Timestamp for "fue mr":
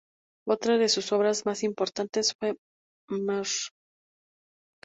2.33-3.45